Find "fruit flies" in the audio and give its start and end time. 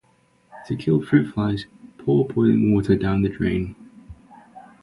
0.99-1.67